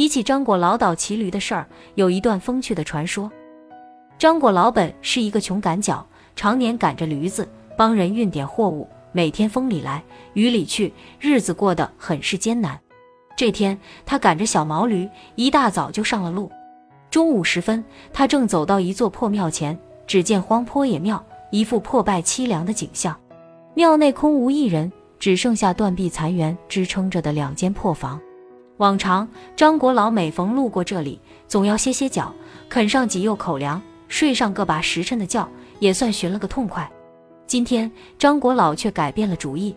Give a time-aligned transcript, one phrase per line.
[0.00, 3.30] 提起张果老倒骑驴的事儿，有一段风趣的传说。
[4.18, 10.02] 张果老本是一个穷赶脚，常年赶着驴子帮人运点货物，每天风里来
[10.32, 12.80] 雨里去，日子过得很是艰难。
[13.36, 16.50] 这天，他赶着小毛驴，一大早就上了路。
[17.10, 23.14] 中午时分，他正走到一座破庙前，只见荒坡野庙，一副破败凄凉的景象。
[23.74, 28.18] 庙内空无一人，只剩下断壁残垣支撑着的两间破房。
[28.80, 32.34] 往常张国老每逢路过这里，总要歇歇脚，
[32.66, 35.46] 啃上几肉口粮，睡上个把时辰的觉，
[35.80, 36.90] 也算寻了个痛快。
[37.46, 39.76] 今天张国老却改变了主意，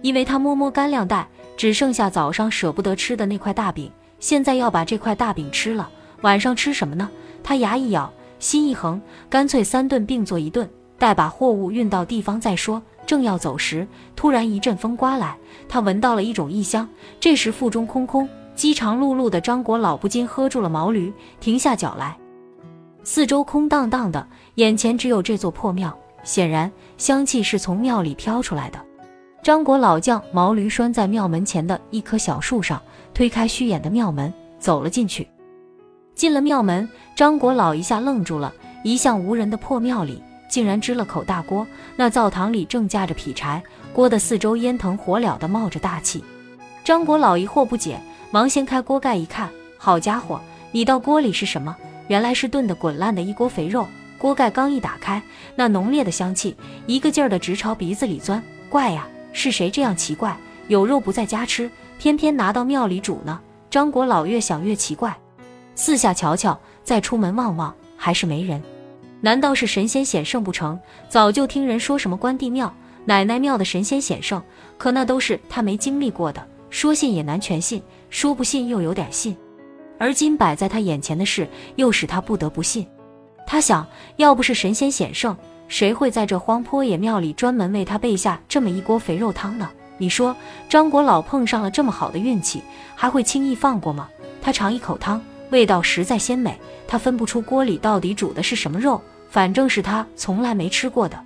[0.00, 5.90] 因为他摸摸干粮袋，只剩下早上舍不得吃的那块大饼，现在要把这块大饼吃了。
[6.22, 7.10] 晚上吃什么呢？
[7.44, 10.66] 他牙一咬，心一横，干脆三顿并做一顿，
[10.98, 12.82] 待把货物运到地方再说。
[13.08, 15.34] 正要走时，突然一阵风刮来，
[15.66, 16.86] 他闻到了一种异香。
[17.18, 18.28] 这时腹中空空。
[18.54, 22.14] 饥肠辘辘的张国老不禁喝住了毛驴，停下脚来。
[23.04, 28.78] 四周空荡荡的，眼前只有这座破庙，显然香气是从庙里飘出来的。
[29.42, 32.82] 张国老将毛驴拴在庙门前的一棵小树上，
[33.14, 35.26] 推开虚掩的庙门，走了进去。
[36.14, 36.86] 进了庙门，
[37.16, 38.52] 张国老一下愣住了，
[38.84, 46.24] 一向无人的破庙里竟然支了口大锅，那灶堂里正架着劈柴，锅的四周烟腾火燎的冒着大气。
[46.82, 48.00] 张国老疑惑不解。
[48.30, 50.38] 忙掀开锅盖一看，好家伙，
[50.70, 51.74] 你到锅里是什么？
[52.08, 53.86] 原来是炖得滚烂的一锅肥肉。
[54.18, 55.22] 锅盖刚一打开，
[55.56, 56.54] 那浓烈的香气
[56.86, 58.42] 一个劲儿的直朝鼻子里钻。
[58.68, 60.36] 怪呀，是谁这样奇怪？
[60.66, 63.40] 有肉不在家吃，偏偏拿到庙里煮呢？
[63.70, 65.16] 张国老越想越奇怪，
[65.74, 68.62] 四下瞧瞧，再出门望望，还是没人。
[69.20, 70.78] 难道是神仙显圣不成？
[71.08, 72.72] 早就听人说什么关帝庙、
[73.04, 74.42] 奶奶庙的神仙显圣，
[74.76, 77.82] 可那都是他没经历过的，说信也难全信。
[78.10, 79.36] 说不信又有点信，
[79.98, 81.46] 而今摆在他眼前的事
[81.76, 82.86] 又使他不得不信。
[83.46, 83.86] 他想，
[84.16, 85.36] 要不是神仙显圣，
[85.68, 89.68] 谁会在这荒坡野庙里专门为他备下这么一锅肥肉汤呢？
[89.98, 90.34] 你说，
[90.70, 92.62] 张国老碰上了这么好的运气，
[92.94, 94.08] 还会轻易放过吗？
[94.40, 96.58] 他尝一口汤，味道实在鲜美。
[96.86, 101.22] 他分不出锅里到底煮的是什么肉，反正是他从来没吃过的。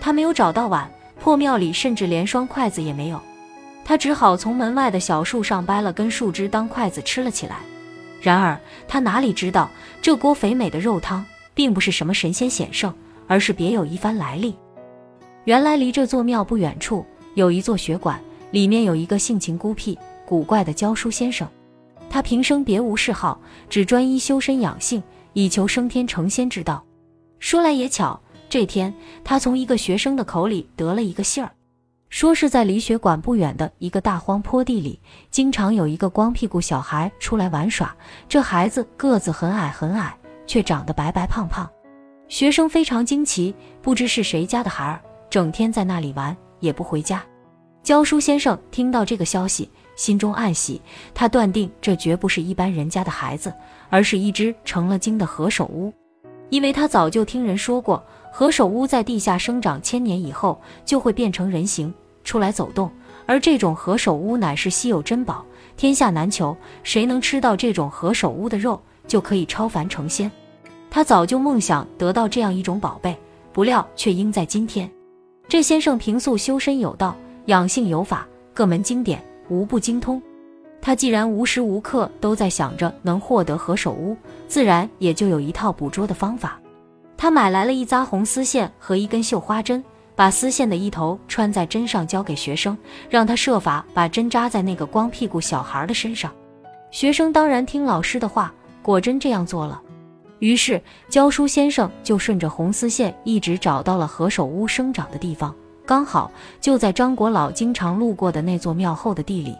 [0.00, 0.90] 他没有找到碗，
[1.20, 3.20] 破庙里甚至连双筷子也没有。
[3.84, 7.58] 他只好从门外的小树上掰了根树枝当筷子吃了起来。
[8.20, 9.70] 然而他哪里知道，
[10.02, 11.24] 这锅肥美的肉汤
[11.54, 12.92] 并不是什么神仙显圣，
[13.28, 14.56] 而是别有一番来历。
[15.44, 21.48] 原来离这座庙不远处有一座学馆，里面有一个性情孤僻、古怪的教书先生。
[22.08, 25.02] 他平生别无嗜好，只专一修身养性，
[25.32, 26.84] 以求升天成仙之道。
[27.38, 31.50] 说来也巧，这天他从一个学生的口里得了一个信儿。
[32.08, 34.98] 说是在离学馆不远的一个大荒坡地里，
[35.30, 37.94] 经常有一个光屁股小孩出来玩耍。
[38.28, 41.68] 这孩子个子很矮很矮，却长得白白胖胖。
[42.28, 47.22] 学生非常惊奇，不知是谁家的孩儿，整天在那里玩，也不回家。
[47.82, 50.80] 教书先生听到这个消息，心中暗喜，
[51.12, 53.52] 他断定这绝不是一般人家的孩子，
[53.90, 55.92] 而是一只成了精的何首乌，
[56.50, 58.00] 因为他早就听人说过。
[58.30, 61.92] 何首乌在地下生长千年以后，就会变成人形
[62.22, 62.90] 出来走动。
[63.24, 65.44] 而这种何首乌乃是稀有珍宝，
[65.76, 66.56] 天下难求。
[66.82, 70.30] 谁能吃到这种何首乌的肉，就可以超凡成仙。
[70.90, 73.16] 他早就梦想得到这样一种宝贝，
[73.52, 74.88] 不料却应在今天。
[75.48, 80.22] 这先生平素修身有道，养性有法，各门经典无不精通。
[80.80, 86.60] 他既然无时无刻都在想着能获得何首乌，自然也就有一套捕捉的方法。
[87.16, 89.82] 他买来了一扎红丝线和一根绣花针，
[90.14, 92.76] 把丝线的一头穿在针上，交给学生，
[93.10, 96.32] 让他设法把针扎在那个光屁股小孩的身上。
[96.90, 98.52] 学生当然听老师的话，
[98.82, 99.82] 果真这样做了。
[100.38, 105.52] 于是教书先生就顺着红丝线一直找到了何首乌生长的地方，
[105.86, 106.30] 刚好
[106.60, 109.56] 就在张国老经常路过的那座庙后的地里。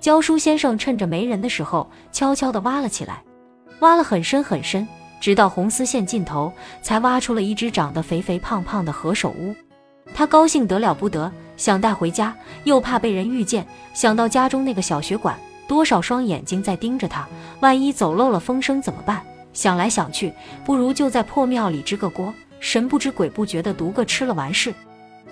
[0.00, 3.22] 教书先生趁着没人的时候，悄悄地挖了起来，
[3.80, 4.88] 挖了很深很深。
[5.20, 6.50] 直到红丝线尽头，
[6.80, 9.54] 才挖出了一只长得肥肥胖胖的何首乌。
[10.14, 12.34] 他高兴得了不得，想带回家，
[12.64, 13.66] 又怕被人遇见。
[13.92, 17.28] 想到家中那个小学馆，多少双眼睛在盯着他，
[17.60, 19.20] 万一走漏了风声怎么办？
[19.52, 20.32] 想来想去，
[20.64, 24.72] 不如就在破庙里支个锅，神不知鬼不觉的独个吃了完事。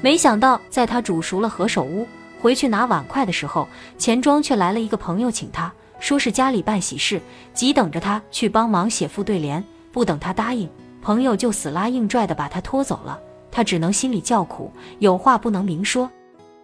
[0.00, 2.06] 没想到，在他煮熟了何首乌，
[2.40, 3.66] 回去拿碗筷的时候，
[3.96, 7.20] 钱庄却来了一个朋友请他，说是家里办喜事，
[7.54, 9.62] 急等着他去帮忙写副对联。
[9.90, 10.68] 不等他答应，
[11.00, 13.18] 朋友就死拉硬拽的把他拖走了。
[13.50, 16.10] 他只能心里叫苦，有话不能明说。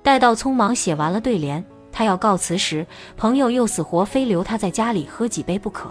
[0.02, 2.86] 待到匆忙写完了对联，他要告辞时，
[3.16, 5.90] 朋友又死活非留他在家里喝几杯不可。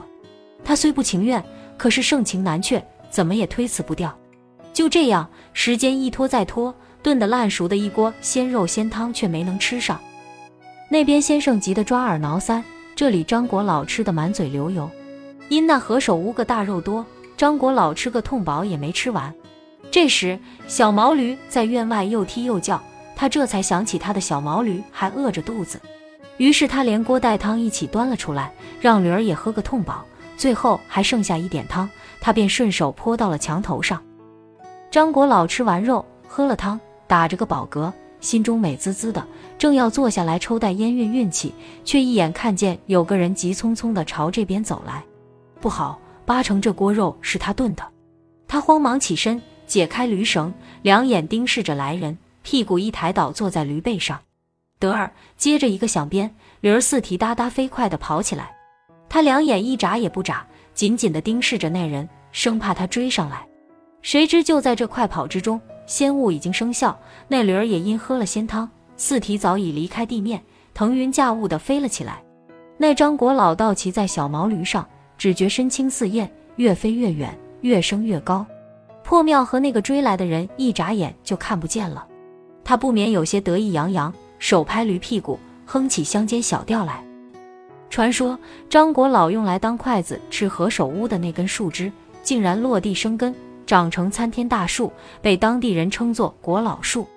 [0.64, 1.44] 他虽不情愿，
[1.76, 4.16] 可是盛情难却，怎么也推辞不掉。
[4.72, 6.74] 就这样，时间一拖再拖，
[7.04, 10.00] 炖得烂熟的一锅鲜肉鲜汤却没能吃上。
[10.90, 12.62] 那边先生急得抓耳挠腮，
[12.96, 14.90] 这里张国老吃得满嘴流油。
[15.50, 17.06] 因那何首乌个大肉多，
[17.36, 19.34] 张国老吃个痛饱也没吃完。
[19.90, 22.82] 这时，小毛驴在院外又踢又叫，
[23.16, 25.82] 他这才想起他的小毛驴还饿着肚子，
[26.38, 30.06] 于是他连锅带汤一起端了出来，让驴儿也喝个痛饱。
[30.38, 31.90] 最后还剩下一点汤，
[32.20, 34.02] 他便顺手泼到了墙头上。
[34.90, 36.80] 张国老吃完肉，喝了汤，
[37.12, 37.92] 打着个饱嗝，
[38.22, 39.28] 心中美滋滋的，
[39.58, 41.54] 正要坐下来抽袋烟运运气，
[41.84, 45.04] 却一眼看见有个人急匆匆地朝这边走来。
[45.60, 47.84] 不好，八成这锅肉是他炖的。
[48.48, 50.54] 他慌忙起身，解开驴绳，
[50.84, 54.18] 两眼盯视着来人，屁股一抬倒，坐在驴背上。
[54.80, 58.56] 德儿，接着一个响鞭，驴儿四蹄哒哒飞快地跑起来。
[59.10, 63.46] 他两眼一眨也不眨，紧紧地盯视着那人，生怕他追上来。
[64.02, 66.98] 谁知就在这快跑之中，仙雾已经生效，
[67.28, 70.42] 那驴儿也因喝了仙汤，四蹄早已离开地面，
[70.74, 72.24] 腾云驾雾地飞了起来。
[72.78, 74.88] 那张国老道骑在小毛驴上，
[75.18, 78.46] 只觉身轻似燕，越飞越远，越升越高。
[79.04, 82.08] 破庙和那个追来的人一眨眼就看不见了，
[82.64, 87.04] 他不免有些得意洋洋，手拍驴屁股，哼起乡间小调来。
[87.90, 88.40] 传说
[88.70, 91.92] 张国老用来当筷子吃何首乌的那根树枝，
[92.24, 93.36] 竟然落地生根，
[93.72, 94.92] 长成参天大树，
[95.22, 97.08] 被当地人称作国老树。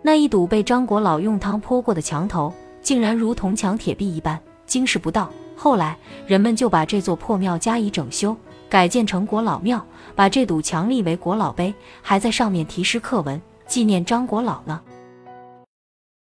[0.00, 2.50] 那一堵被张国老用汤泼过的墙头，
[2.80, 5.28] 竟然如同墙铁壁一般，经世不到。
[5.54, 5.94] 后来
[6.26, 8.34] 人们就把这座破庙加以整修，
[8.70, 9.84] 改建成国老庙，
[10.16, 14.80] 把这堵墙立为国老碑，还在上面题诗刻文，纪念张国老呢。